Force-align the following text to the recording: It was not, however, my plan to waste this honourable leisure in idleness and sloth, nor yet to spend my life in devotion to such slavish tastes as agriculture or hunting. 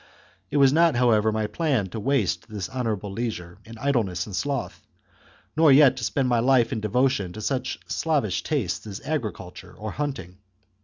It 0.49 0.57
was 0.57 0.73
not, 0.73 0.95
however, 0.95 1.31
my 1.31 1.45
plan 1.45 1.89
to 1.89 1.99
waste 1.99 2.49
this 2.49 2.71
honourable 2.71 3.11
leisure 3.11 3.59
in 3.65 3.77
idleness 3.77 4.25
and 4.25 4.35
sloth, 4.35 4.81
nor 5.55 5.71
yet 5.71 5.95
to 5.97 6.03
spend 6.03 6.27
my 6.27 6.39
life 6.39 6.71
in 6.73 6.81
devotion 6.81 7.33
to 7.33 7.41
such 7.41 7.77
slavish 7.85 8.41
tastes 8.41 8.87
as 8.87 8.99
agriculture 9.05 9.75
or 9.77 9.91
hunting. 9.91 10.39